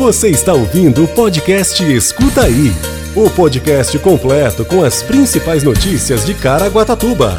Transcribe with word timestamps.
Você 0.00 0.30
está 0.30 0.54
ouvindo 0.54 1.04
o 1.04 1.08
podcast 1.08 1.84
Escuta 1.84 2.44
Aí 2.44 2.72
o 3.14 3.28
podcast 3.28 3.98
completo 3.98 4.64
com 4.64 4.82
as 4.82 5.02
principais 5.02 5.62
notícias 5.62 6.24
de 6.24 6.32
Caraguatatuba. 6.32 7.38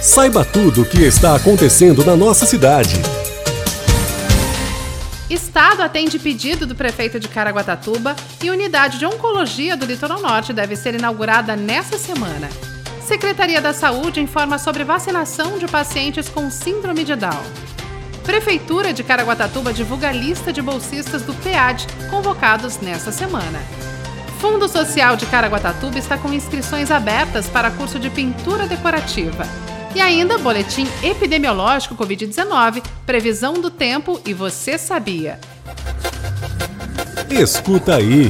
Saiba 0.00 0.42
tudo 0.42 0.80
o 0.80 0.84
que 0.86 1.02
está 1.02 1.36
acontecendo 1.36 2.02
na 2.02 2.16
nossa 2.16 2.46
cidade. 2.46 2.94
Estado 5.28 5.82
atende 5.82 6.18
pedido 6.18 6.64
do 6.64 6.74
prefeito 6.74 7.20
de 7.20 7.28
Caraguatatuba 7.28 8.16
e 8.42 8.48
unidade 8.48 8.98
de 8.98 9.04
oncologia 9.04 9.76
do 9.76 9.84
Litoral 9.84 10.22
Norte 10.22 10.54
deve 10.54 10.76
ser 10.76 10.94
inaugurada 10.94 11.54
nesta 11.56 11.98
semana. 11.98 12.48
Secretaria 13.06 13.60
da 13.60 13.74
Saúde 13.74 14.18
informa 14.18 14.56
sobre 14.56 14.82
vacinação 14.82 15.58
de 15.58 15.66
pacientes 15.66 16.26
com 16.26 16.50
síndrome 16.50 17.04
de 17.04 17.14
Down. 17.14 17.68
Prefeitura 18.28 18.92
de 18.92 19.02
Caraguatatuba 19.02 19.72
divulga 19.72 20.10
a 20.10 20.12
lista 20.12 20.52
de 20.52 20.60
bolsistas 20.60 21.22
do 21.22 21.32
PEAD 21.32 21.86
convocados 22.10 22.76
nesta 22.76 23.10
semana. 23.10 23.58
Fundo 24.38 24.68
Social 24.68 25.16
de 25.16 25.24
Caraguatatuba 25.24 25.98
está 25.98 26.18
com 26.18 26.30
inscrições 26.30 26.90
abertas 26.90 27.48
para 27.48 27.70
curso 27.70 27.98
de 27.98 28.10
pintura 28.10 28.66
decorativa. 28.66 29.48
E 29.94 30.00
ainda 30.02 30.36
boletim 30.36 30.86
epidemiológico 31.02 31.96
Covid-19, 31.96 32.84
previsão 33.06 33.54
do 33.54 33.70
tempo 33.70 34.20
e 34.26 34.34
você 34.34 34.76
sabia. 34.76 35.40
Escuta 37.30 37.96
aí. 37.96 38.28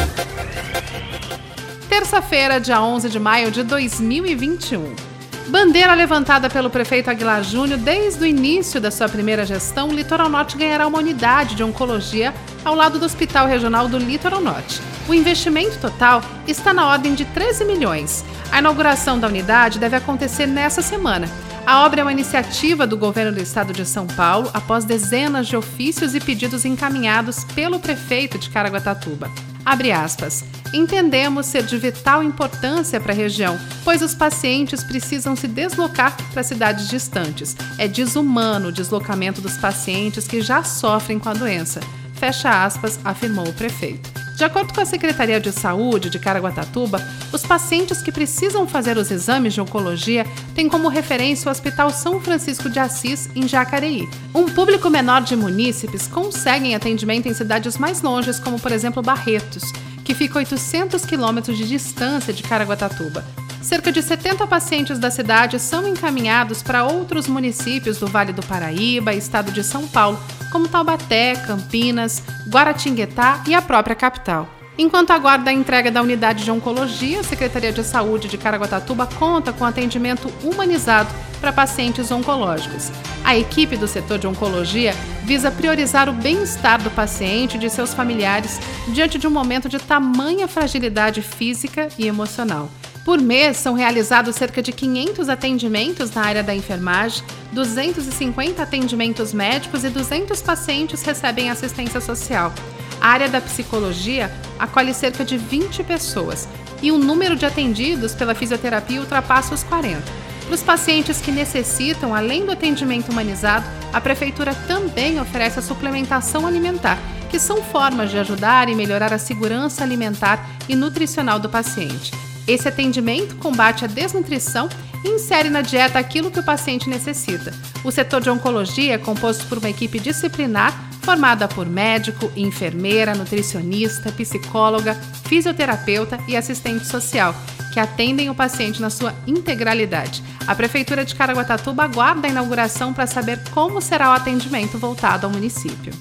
Terça-feira, 1.89 2.61
dia 2.61 2.81
11 2.81 3.11
de 3.11 3.19
maio 3.19 3.51
de 3.51 3.65
2021. 3.65 5.08
Bandeira 5.49 5.95
levantada 5.95 6.51
pelo 6.51 6.69
prefeito 6.69 7.09
Aguilar 7.09 7.43
Júnior 7.43 7.79
desde 7.79 8.23
o 8.23 8.27
início 8.27 8.79
da 8.79 8.91
sua 8.91 9.09
primeira 9.09 9.47
gestão, 9.47 9.89
o 9.89 9.95
Litoral 9.95 10.29
Norte 10.29 10.59
ganhará 10.59 10.87
uma 10.87 10.99
unidade 10.99 11.55
de 11.55 11.65
oncologia 11.65 12.35
ao 12.63 12.75
lado 12.75 12.99
do 12.99 13.07
Hospital 13.07 13.47
Regional 13.47 13.89
do 13.89 13.97
Litoral 13.97 14.43
Norte. 14.43 14.83
O 15.09 15.15
investimento 15.15 15.79
total 15.79 16.23
está 16.47 16.75
na 16.75 16.87
ordem 16.87 17.15
de 17.15 17.25
13 17.25 17.65
milhões. 17.65 18.27
A 18.53 18.59
inauguração 18.59 19.19
da 19.19 19.27
unidade 19.27 19.79
deve 19.79 19.97
acontecer 19.97 20.45
nessa 20.45 20.83
semana. 20.83 21.27
A 21.65 21.87
obra 21.87 22.03
é 22.03 22.05
uma 22.05 22.13
iniciativa 22.13 22.87
do 22.87 22.99
governo 22.99 23.33
do 23.33 23.41
estado 23.41 23.73
de 23.73 23.87
São 23.87 24.07
Paulo 24.07 24.51
após 24.53 24.85
dezenas 24.85 25.47
de 25.47 25.57
ofícios 25.57 26.15
e 26.15 26.21
pedidos 26.21 26.67
encaminhados 26.67 27.45
pelo 27.55 27.81
prefeito 27.81 28.39
de 28.39 28.51
Caraguatatuba. 28.51 29.31
Abre 29.69 29.93
aspas. 29.93 30.47
Entendemos 30.73 31.45
ser 31.45 31.63
de 31.63 31.77
vital 31.77 32.23
importância 32.23 32.99
para 32.99 33.13
a 33.13 33.15
região, 33.15 33.59
pois 33.85 34.01
os 34.01 34.15
pacientes 34.15 34.83
precisam 34.83 35.37
se 35.37 35.47
deslocar 35.47 36.17
para 36.33 36.43
cidades 36.43 36.89
distantes. 36.89 37.55
É 37.77 37.87
desumano 37.87 38.69
o 38.69 38.73
deslocamento 38.73 39.43
dos 39.43 39.59
pacientes 39.59 40.27
que 40.27 40.41
já 40.41 40.65
sofrem 40.65 41.19
com 41.19 41.29
a 41.29 41.35
doença. 41.35 41.81
Fecha 42.15 42.65
aspas, 42.65 42.99
afirmou 43.05 43.47
o 43.47 43.53
prefeito. 43.53 44.18
De 44.39 44.45
acordo 44.45 44.73
com 44.73 44.81
a 44.81 44.85
Secretaria 44.85 45.41
de 45.41 45.51
Saúde 45.51 46.09
de 46.09 46.17
Caraguatatuba, 46.17 47.05
os 47.33 47.45
pacientes 47.45 48.01
que 48.01 48.13
precisam 48.13 48.69
fazer 48.69 48.97
os 48.97 49.11
exames 49.11 49.53
de 49.53 49.61
oncologia 49.61 50.25
têm 50.55 50.69
como 50.69 50.87
referência 50.87 51.49
o 51.49 51.51
Hospital 51.51 51.91
São 51.91 52.21
Francisco 52.21 52.71
de 52.71 52.79
Assis, 52.79 53.29
em 53.35 53.49
Jacareí. 53.49 54.09
Um 54.33 54.45
público 54.45 54.89
menor 54.89 55.23
de 55.23 55.35
munícipes 55.35 56.07
conseguem 56.07 56.77
atendimento 56.77 57.27
em 57.27 57.35
cidades 57.35 57.77
mais 57.79 58.01
longes, 58.01 58.39
como 58.39 58.61
por 58.61 58.71
exemplo 58.71 59.03
Barretos, 59.03 59.73
que 60.05 60.15
fica 60.15 60.35
a 60.35 60.39
800 60.39 61.05
quilômetros 61.05 61.59
de 61.59 61.67
distância 61.67 62.33
de 62.33 62.45
Caraguatatuba. 62.45 63.25
Cerca 63.63 63.91
de 63.91 64.01
70 64.01 64.47
pacientes 64.47 64.99
da 64.99 65.11
cidade 65.11 65.59
são 65.59 65.87
encaminhados 65.87 66.63
para 66.63 66.85
outros 66.85 67.27
municípios 67.27 67.99
do 67.99 68.07
Vale 68.07 68.33
do 68.33 68.43
Paraíba, 68.43 69.13
estado 69.13 69.51
de 69.53 69.63
São 69.65 69.87
Paulo, 69.87 70.19
como 70.51 70.69
Taubaté, 70.69 71.35
Campinas, 71.35 72.23
Guaratinguetá 72.49 73.43
e 73.47 73.55
a 73.55 73.61
própria 73.61 73.97
capital. 73.97 74.49
Enquanto 74.81 75.11
aguarda 75.11 75.51
a 75.51 75.53
entrega 75.53 75.91
da 75.91 76.01
unidade 76.01 76.45
de 76.45 76.53
oncologia, 76.53 77.19
a 77.19 77.25
Secretaria 77.25 77.73
de 77.73 77.83
Saúde 77.83 78.29
de 78.29 78.39
Caraguatatuba 78.39 79.09
conta 79.19 79.53
com 79.53 79.65
atendimento 79.65 80.33
humanizado 80.41 81.13
para 81.41 81.53
pacientes 81.53 82.13
oncológicos. 82.13 82.93
A 83.25 83.37
equipe 83.37 83.77
do 83.77 83.89
setor 83.89 84.19
de 84.19 84.29
oncologia 84.29 84.95
visa 85.25 85.51
priorizar 85.51 86.09
o 86.09 86.13
bem-estar 86.13 86.81
do 86.81 86.93
paciente 86.93 87.57
e 87.57 87.61
de 87.61 87.69
seus 87.69 87.93
familiares 87.93 88.61
diante 88.95 89.19
de 89.19 89.27
um 89.27 89.31
momento 89.31 89.69
de 89.69 89.81
tamanha 89.81 90.47
fragilidade 90.47 91.23
física 91.23 91.89
e 91.99 92.07
emocional. 92.07 92.71
Por 93.09 93.23
mês, 93.23 93.57
são 93.57 93.73
realizados 93.73 94.37
cerca 94.37 94.61
de 94.61 94.71
500 94.71 95.31
atendimentos 95.31 96.11
na 96.11 96.27
área 96.27 96.43
da 96.43 96.55
enfermagem, 96.55 97.25
250 97.53 98.63
atendimentos 98.63 99.33
médicos 99.33 99.83
e 99.83 99.89
200 99.89 100.43
pacientes 100.43 101.03
recebem 101.03 101.49
assistência 101.49 102.03
social. 102.03 102.53
A 103.01 103.09
área 103.09 103.27
da 103.27 103.41
psicologia 103.41 104.31
acolhe 104.59 104.93
cerca 104.93 105.25
de 105.25 105.39
20 105.39 105.85
pessoas 105.85 106.47
e 106.83 106.93
o 106.93 106.99
número 106.99 107.35
de 107.35 107.47
atendidos 107.47 108.15
pela 108.15 108.35
fisioterapia 108.35 109.01
ultrapassa 109.01 109.55
os 109.55 109.63
40. 109.63 110.03
Para 110.45 110.55
os 110.55 110.63
pacientes 110.63 111.19
que 111.19 111.33
necessitam, 111.33 112.15
além 112.15 112.45
do 112.45 112.53
atendimento 112.53 113.11
humanizado, 113.11 113.65
a 113.91 114.03
Prefeitura 114.03 114.55
também 114.67 115.19
oferece 115.19 115.59
a 115.59 115.63
suplementação 115.63 116.47
alimentar, 116.47 116.99
que 117.31 117.41
são 117.41 117.63
formas 117.63 118.11
de 118.11 118.19
ajudar 118.19 118.69
e 118.69 118.75
melhorar 118.75 119.15
a 119.15 119.19
segurança 119.19 119.83
alimentar 119.83 120.47
e 120.69 120.77
nutricional 120.77 121.39
do 121.39 121.49
paciente. 121.49 122.28
Esse 122.49 122.67
atendimento 122.67 123.37
combate 123.37 123.85
a 123.85 123.89
desnutrição 123.89 124.71
e 125.05 125.09
insere 125.11 125.51
na 125.51 125.61
dieta 125.61 125.99
aquilo 125.99 126.31
que 126.31 126.41
o 126.41 126.45
paciente 126.45 126.89
necessita. 126.89 127.53
O 127.85 127.93
setor 127.93 128.23
de 128.23 128.31
oncologia 128.31 128.95
é 128.95 128.99
composto 128.99 129.47
por 129.47 129.59
uma 129.59 129.69
equipe 129.69 130.01
disciplinar 130.01 130.89
formada 131.03 131.49
por 131.49 131.67
médico, 131.67 132.31
enfermeira, 132.37 133.15
nutricionista, 133.15 134.13
psicóloga, 134.13 134.95
fisioterapeuta 135.27 136.19
e 136.29 136.37
assistente 136.37 136.87
social, 136.87 137.35
que 137.73 137.81
atendem 137.81 138.29
o 138.29 138.35
paciente 138.35 138.81
na 138.81 138.91
sua 138.91 139.15
integralidade. 139.27 140.23
A 140.47 140.55
Prefeitura 140.55 141.05
de 141.05 141.15
Caraguatatuba 141.15 141.85
aguarda 141.85 142.27
a 142.27 142.31
inauguração 142.31 142.93
para 142.93 143.07
saber 143.07 143.41
como 143.53 143.81
será 143.81 144.11
o 144.11 144.13
atendimento 144.13 144.79
voltado 144.79 145.27
ao 145.27 145.33
município. 145.33 145.93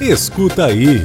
Escuta 0.00 0.66
aí. 0.66 1.04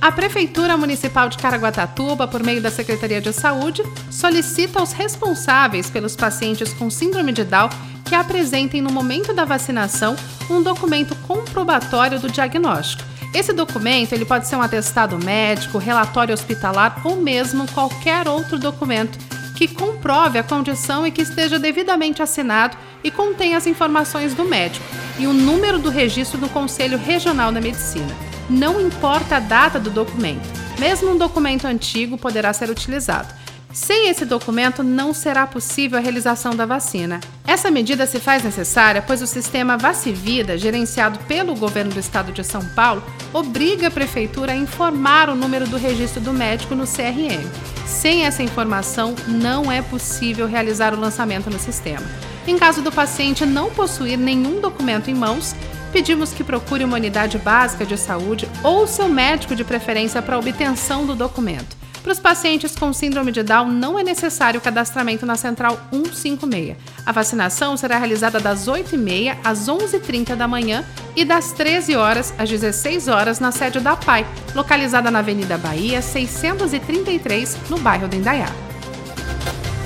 A 0.00 0.12
Prefeitura 0.12 0.76
Municipal 0.76 1.28
de 1.28 1.38
Caraguatatuba, 1.38 2.28
por 2.28 2.42
meio 2.42 2.60
da 2.60 2.70
Secretaria 2.70 3.20
de 3.20 3.32
Saúde, 3.32 3.82
solicita 4.10 4.78
aos 4.78 4.92
responsáveis 4.92 5.88
pelos 5.88 6.14
pacientes 6.14 6.72
com 6.74 6.90
síndrome 6.90 7.32
de 7.32 7.44
Down 7.44 7.70
que 8.04 8.14
apresentem 8.14 8.80
no 8.80 8.92
momento 8.92 9.32
da 9.32 9.44
vacinação 9.44 10.14
um 10.48 10.62
documento 10.62 11.16
comprobatório 11.26 12.20
do 12.20 12.30
diagnóstico. 12.30 13.02
Esse 13.34 13.52
documento 13.52 14.12
ele 14.12 14.24
pode 14.24 14.46
ser 14.46 14.56
um 14.56 14.62
atestado 14.62 15.18
médico, 15.18 15.78
relatório 15.78 16.32
hospitalar 16.32 17.00
ou 17.02 17.16
mesmo 17.16 17.66
qualquer 17.72 18.28
outro 18.28 18.58
documento 18.58 19.18
que 19.56 19.66
comprove 19.66 20.38
a 20.38 20.44
condição 20.44 21.06
e 21.06 21.10
que 21.10 21.22
esteja 21.22 21.58
devidamente 21.58 22.22
assinado 22.22 22.76
e 23.02 23.10
contenha 23.10 23.56
as 23.56 23.66
informações 23.66 24.34
do 24.34 24.44
médico 24.44 24.84
e 25.18 25.26
o 25.26 25.32
número 25.32 25.78
do 25.78 25.90
registro 25.90 26.38
do 26.38 26.48
Conselho 26.48 26.98
Regional 26.98 27.50
da 27.50 27.60
Medicina 27.60 28.35
não 28.48 28.80
importa 28.80 29.36
a 29.36 29.40
data 29.40 29.78
do 29.78 29.90
documento. 29.90 30.46
Mesmo 30.78 31.10
um 31.10 31.18
documento 31.18 31.66
antigo 31.66 32.18
poderá 32.18 32.52
ser 32.52 32.70
utilizado. 32.70 33.34
Sem 33.76 34.08
esse 34.08 34.24
documento, 34.24 34.82
não 34.82 35.12
será 35.12 35.46
possível 35.46 35.98
a 35.98 36.00
realização 36.00 36.56
da 36.56 36.64
vacina. 36.64 37.20
Essa 37.46 37.70
medida 37.70 38.06
se 38.06 38.18
faz 38.18 38.42
necessária 38.42 39.02
pois 39.02 39.20
o 39.20 39.26
sistema 39.26 39.76
Vacivida, 39.76 40.56
gerenciado 40.56 41.18
pelo 41.28 41.54
governo 41.54 41.92
do 41.92 42.00
estado 42.00 42.32
de 42.32 42.42
São 42.42 42.64
Paulo, 42.70 43.02
obriga 43.34 43.88
a 43.88 43.90
prefeitura 43.90 44.52
a 44.52 44.56
informar 44.56 45.28
o 45.28 45.34
número 45.34 45.66
do 45.66 45.76
registro 45.76 46.22
do 46.22 46.32
médico 46.32 46.74
no 46.74 46.86
CRM. 46.86 47.46
Sem 47.86 48.24
essa 48.24 48.42
informação, 48.42 49.14
não 49.28 49.70
é 49.70 49.82
possível 49.82 50.46
realizar 50.46 50.94
o 50.94 50.98
lançamento 50.98 51.50
no 51.50 51.58
sistema. 51.58 52.06
Em 52.46 52.56
caso 52.56 52.80
do 52.80 52.90
paciente 52.90 53.44
não 53.44 53.70
possuir 53.70 54.16
nenhum 54.16 54.58
documento 54.58 55.10
em 55.10 55.14
mãos, 55.14 55.54
pedimos 55.96 56.30
que 56.30 56.44
procure 56.44 56.84
uma 56.84 56.98
unidade 56.98 57.38
básica 57.38 57.86
de 57.86 57.96
saúde 57.96 58.46
ou 58.62 58.86
seu 58.86 59.08
médico 59.08 59.56
de 59.56 59.64
preferência 59.64 60.20
para 60.20 60.38
obtenção 60.38 61.06
do 61.06 61.14
documento. 61.14 61.74
Para 62.02 62.12
os 62.12 62.20
pacientes 62.20 62.76
com 62.76 62.92
síndrome 62.92 63.32
de 63.32 63.42
Down, 63.42 63.70
não 63.70 63.98
é 63.98 64.04
necessário 64.04 64.60
o 64.60 64.62
cadastramento 64.62 65.24
na 65.24 65.36
Central 65.36 65.80
156. 65.90 66.76
A 67.06 67.12
vacinação 67.12 67.78
será 67.78 67.96
realizada 67.96 68.38
das 68.38 68.68
8h30 68.68 69.38
às 69.42 69.70
11h30 69.70 70.36
da 70.36 70.46
manhã 70.46 70.84
e 71.16 71.24
das 71.24 71.52
13 71.52 71.96
horas 71.96 72.34
às 72.36 72.50
16 72.50 73.08
horas 73.08 73.40
na 73.40 73.50
sede 73.50 73.80
da 73.80 73.96
PAI, 73.96 74.26
localizada 74.54 75.10
na 75.10 75.20
Avenida 75.20 75.56
Bahia 75.56 76.02
633, 76.02 77.56
no 77.70 77.78
bairro 77.78 78.06
do 78.06 78.16
Indaiá. 78.16 78.50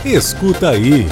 Escuta 0.04 0.70
aí. 0.70 1.06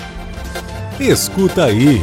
Escuta 0.98 1.64
aí. 1.64 2.02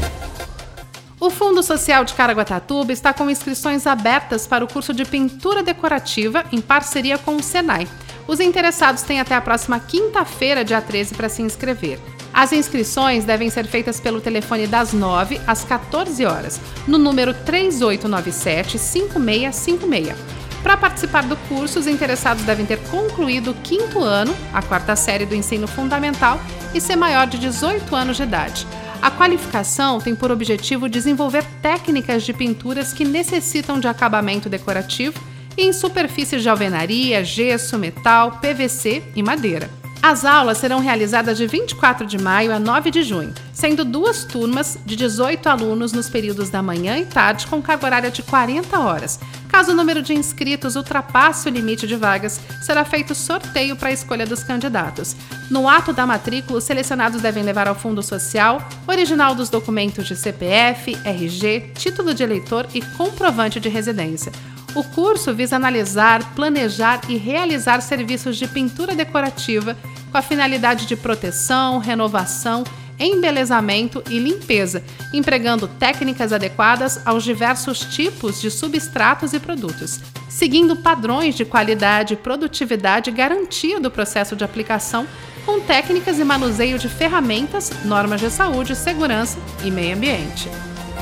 O 1.20 1.30
Fundo 1.30 1.62
Social 1.64 2.04
de 2.04 2.14
Caraguatatuba 2.14 2.92
está 2.92 3.14
com 3.14 3.30
inscrições 3.30 3.88
abertas 3.88 4.46
para 4.46 4.64
o 4.64 4.68
curso 4.68 4.94
de 4.94 5.06
pintura 5.06 5.64
decorativa 5.64 6.44
em 6.52 6.62
parceria 6.62 7.18
com 7.18 7.36
o 7.36 7.44
Senai. 7.44 7.88
Os 8.28 8.40
interessados 8.40 9.04
têm 9.04 9.20
até 9.20 9.36
a 9.36 9.42
próxima 9.42 9.80
quinta-feira, 9.80 10.66
dia 10.66 10.82
13, 10.82 11.16
para 11.16 11.30
se 11.30 11.42
inscrever. 11.42 12.00
As 12.34 12.52
inscrições 12.52 13.26
devem 13.26 13.50
ser 13.50 13.66
feitas 13.66 14.00
pelo 14.00 14.22
telefone 14.22 14.68
das 14.68 14.94
9 14.94 15.40
às 15.48 15.64
14 15.64 16.26
horas, 16.26 16.60
no 16.88 16.98
número 16.98 17.34
3897 17.34 18.78
5656 18.78 20.47
para 20.64 20.78
participar 20.78 21.24
do 21.24 21.36
curso, 21.48 21.80
os 21.80 21.88
interessados 21.88 22.44
devem 22.44 22.66
ter 22.66 22.80
concluído 22.90 23.52
o 23.52 23.56
quinto 23.56 24.02
ano, 24.02 24.36
a 24.54 24.62
quarta 24.62 24.96
série 24.96 25.26
do 25.26 25.36
ensino 25.36 25.68
fundamental, 25.68 26.40
e 26.74 26.82
ser 26.82 26.96
maior 26.96 27.28
de 27.28 27.38
18 27.38 27.96
anos 27.96 28.18
de 28.18 28.24
idade. 28.24 28.68
A 29.02 29.12
qualificação 29.12 30.00
tem 30.00 30.16
por 30.16 30.32
objetivo 30.32 30.90
desenvolver 30.90 31.46
técnicas 31.62 32.24
de 32.24 32.34
pinturas 32.34 32.92
que 32.92 33.06
necessitam 33.06 33.80
de 33.80 33.88
acabamento 33.88 34.50
decorativo 34.50 35.20
em 35.58 35.74
superfícies 35.74 36.42
de 36.42 36.50
alvenaria, 36.50 37.24
gesso, 37.24 37.78
metal, 37.78 38.40
PVC 38.42 39.04
e 39.16 39.24
madeira. 39.24 39.70
As 40.02 40.24
aulas 40.24 40.60
serão 40.60 40.80
realizadas 40.80 41.38
de 41.38 41.48
24 41.48 42.06
de 42.06 42.18
maio 42.18 42.54
a 42.54 42.60
9 42.60 42.92
de 42.92 43.02
junho, 43.02 43.34
sendo 43.52 43.84
duas 43.84 44.24
turmas 44.24 44.78
de 44.86 44.96
18 44.96 45.50
alunos 45.50 45.92
nos 45.92 46.08
períodos 46.08 46.50
da 46.50 46.62
manhã 46.62 46.98
e 46.98 47.06
tarde, 47.06 47.48
com 47.48 47.62
carga 47.62 47.86
horária 47.86 48.12
de 48.12 48.22
40 48.22 48.80
horas. 48.80 49.20
Caso 49.58 49.72
o 49.72 49.76
número 49.76 50.04
de 50.04 50.14
inscritos 50.14 50.76
ultrapasse 50.76 51.50
o 51.50 51.52
limite 51.52 51.88
de 51.88 51.96
vagas, 51.96 52.40
será 52.62 52.86
feito 52.86 53.16
sorteio 53.16 53.76
para 53.76 53.90
a 53.90 53.92
escolha 53.92 54.24
dos 54.24 54.44
candidatos. 54.44 55.16
No 55.50 55.68
ato 55.68 55.92
da 55.92 56.06
matrícula, 56.06 56.60
os 56.60 56.64
selecionados 56.64 57.24
devem 57.24 57.42
levar 57.42 57.68
ao 57.68 57.74
Fundo 57.74 58.04
Social 58.04 58.62
original 58.86 59.34
dos 59.34 59.50
documentos 59.50 60.06
de 60.06 60.16
CPF, 60.16 60.96
RG, 61.04 61.72
título 61.74 62.14
de 62.14 62.22
eleitor 62.22 62.68
e 62.72 62.84
comprovante 62.84 63.60
de 63.60 63.68
residência. 63.68 64.32
O 64.76 64.84
curso 64.84 65.34
visa 65.34 65.56
analisar, 65.56 66.36
planejar 66.36 67.02
e 67.10 67.18
realizar 67.18 67.82
serviços 67.82 68.38
de 68.38 68.48
pintura 68.48 68.94
decorativa 68.94 69.76
com 70.12 70.18
a 70.20 70.22
finalidade 70.22 70.86
de 70.86 70.96
proteção, 70.96 71.80
renovação, 71.80 72.64
embelezamento 73.00 74.04
e 74.10 74.20
limpeza, 74.20 74.84
empregando 75.14 75.68
técnicas 75.68 76.34
adequadas 76.34 77.02
aos 77.06 77.24
diversos 77.24 77.80
tipos 77.80 78.42
de 78.42 78.50
substratos 78.50 79.34
e 79.34 79.40
produtos, 79.40 80.00
seguindo 80.30 80.76
padrões 80.76 81.36
de 81.36 81.46
qualidade, 81.46 82.16
produtividade 82.16 83.10
e 83.10 83.14
garantia 83.14 83.80
do 83.80 83.92
processo 83.92 84.36
de 84.36 84.44
aplicação, 84.44 85.08
com 85.46 85.60
técnicas 85.60 86.20
e 86.20 86.24
manuseio 86.24 86.78
de 86.78 86.90
ferramentas, 86.90 87.72
normas 87.86 88.20
de 88.20 88.30
saúde, 88.30 88.76
segurança 88.76 89.38
e 89.64 89.72
meio 89.72 89.96
ambiente. 89.96 90.50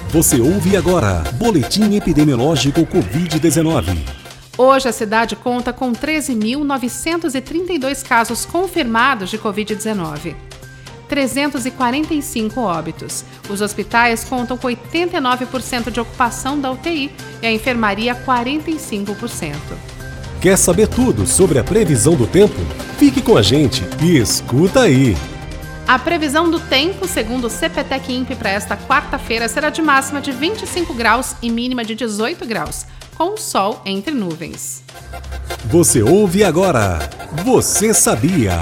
Você 0.09 0.39
ouve 0.39 0.77
agora 0.77 1.23
Boletim 1.33 1.95
Epidemiológico 1.95 2.85
Covid-19. 2.85 3.97
Hoje 4.57 4.87
a 4.87 4.93
cidade 4.93 5.35
conta 5.35 5.73
com 5.73 5.91
13.932 5.91 8.07
casos 8.07 8.45
confirmados 8.45 9.29
de 9.29 9.37
Covid-19. 9.37 10.33
345 11.07 12.59
óbitos. 12.61 13.23
Os 13.49 13.61
hospitais 13.61 14.23
contam 14.23 14.57
com 14.57 14.67
89% 14.67 15.91
de 15.91 15.99
ocupação 15.99 16.59
da 16.59 16.71
UTI 16.71 17.11
e 17.41 17.47
a 17.47 17.51
enfermaria 17.51 18.15
45%. 18.15 19.55
Quer 20.41 20.57
saber 20.57 20.87
tudo 20.87 21.25
sobre 21.25 21.57
a 21.57 21.63
previsão 21.63 22.15
do 22.15 22.27
tempo? 22.27 22.59
Fique 22.97 23.21
com 23.21 23.37
a 23.37 23.41
gente 23.41 23.83
e 24.01 24.17
escuta 24.17 24.81
aí. 24.81 25.15
A 25.87 25.99
previsão 25.99 26.49
do 26.49 26.59
tempo, 26.59 27.07
segundo 27.07 27.45
o 27.45 27.49
CPTEC 27.49 28.11
INPE 28.11 28.35
para 28.35 28.49
esta 28.49 28.75
quarta-feira, 28.75 29.47
será 29.47 29.69
de 29.69 29.81
máxima 29.81 30.19
de 30.19 30.31
25 30.31 30.93
graus 30.95 31.35
e 31.41 31.49
mínima 31.49 31.85
de 31.85 31.93
18 31.93 32.43
graus, 32.45 32.85
com 33.15 33.37
sol 33.37 33.81
entre 33.85 34.11
nuvens. 34.11 34.83
Você 35.65 36.01
ouve 36.01 36.43
agora. 36.43 36.99
Você 37.43 37.93
sabia? 37.93 38.53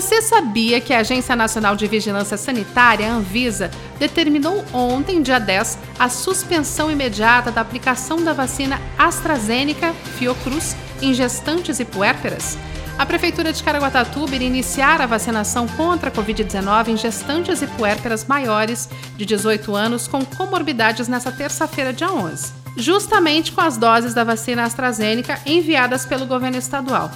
Você 0.00 0.22
sabia 0.22 0.80
que 0.80 0.94
a 0.94 1.00
Agência 1.00 1.36
Nacional 1.36 1.76
de 1.76 1.86
Vigilância 1.86 2.38
Sanitária, 2.38 3.12
Anvisa, 3.12 3.70
determinou 3.98 4.64
ontem, 4.72 5.20
dia 5.20 5.38
10, 5.38 5.78
a 5.98 6.08
suspensão 6.08 6.90
imediata 6.90 7.52
da 7.52 7.60
aplicação 7.60 8.24
da 8.24 8.32
vacina 8.32 8.80
AstraZeneca 8.96 9.92
Fiocruz 10.16 10.74
em 11.02 11.12
gestantes 11.12 11.80
e 11.80 11.84
puérperas? 11.84 12.56
A 12.96 13.04
Prefeitura 13.04 13.52
de 13.52 13.62
Caraguatatuba 13.62 14.34
irá 14.34 14.42
iniciar 14.42 15.02
a 15.02 15.06
vacinação 15.06 15.68
contra 15.68 16.08
a 16.08 16.12
Covid-19 16.12 16.88
em 16.88 16.96
gestantes 16.96 17.60
e 17.60 17.66
puérperas 17.66 18.24
maiores 18.24 18.88
de 19.18 19.26
18 19.26 19.76
anos 19.76 20.08
com 20.08 20.24
comorbidades 20.24 21.08
nesta 21.08 21.30
terça-feira, 21.30 21.92
dia 21.92 22.10
11, 22.10 22.54
justamente 22.74 23.52
com 23.52 23.60
as 23.60 23.76
doses 23.76 24.14
da 24.14 24.24
vacina 24.24 24.64
AstraZeneca 24.64 25.38
enviadas 25.44 26.06
pelo 26.06 26.24
governo 26.24 26.56
estadual. 26.56 27.10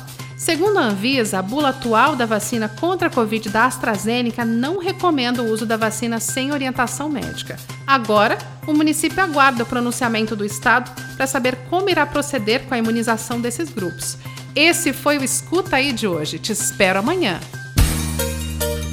Segundo 0.44 0.76
a 0.76 0.82
Anvisa, 0.82 1.38
a 1.38 1.42
bula 1.42 1.70
atual 1.70 2.14
da 2.14 2.26
vacina 2.26 2.68
contra 2.68 3.08
a 3.08 3.10
Covid 3.10 3.48
da 3.48 3.64
AstraZeneca 3.64 4.44
não 4.44 4.78
recomenda 4.78 5.42
o 5.42 5.50
uso 5.50 5.64
da 5.64 5.78
vacina 5.78 6.20
sem 6.20 6.52
orientação 6.52 7.08
médica. 7.08 7.56
Agora, 7.86 8.36
o 8.66 8.74
município 8.74 9.22
aguarda 9.22 9.62
o 9.62 9.66
pronunciamento 9.66 10.36
do 10.36 10.44
Estado 10.44 10.90
para 11.16 11.26
saber 11.26 11.56
como 11.70 11.88
irá 11.88 12.04
proceder 12.04 12.64
com 12.66 12.74
a 12.74 12.78
imunização 12.78 13.40
desses 13.40 13.70
grupos. 13.70 14.18
Esse 14.54 14.92
foi 14.92 15.16
o 15.16 15.24
Escuta 15.24 15.76
Aí 15.76 15.94
de 15.94 16.06
hoje. 16.06 16.38
Te 16.38 16.52
espero 16.52 16.98
amanhã. 16.98 17.40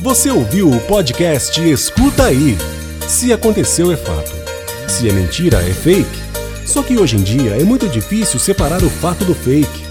Você 0.02 0.32
ouviu 0.32 0.70
o 0.70 0.80
podcast 0.80 1.60
Escuta 1.70 2.28
Aí. 2.28 2.58
Se 3.10 3.34
aconteceu, 3.34 3.92
é 3.92 3.98
fato. 3.98 4.32
Se 4.88 5.10
é 5.10 5.12
mentira, 5.12 5.62
é 5.62 5.74
fake. 5.74 6.18
Só 6.66 6.82
que 6.82 6.98
hoje 6.98 7.18
em 7.18 7.24
dia 7.24 7.60
é 7.60 7.64
muito 7.66 7.90
difícil 7.90 8.40
separar 8.40 8.82
o 8.82 8.90
fato 8.90 9.26
do 9.26 9.36
fake, 9.36 9.91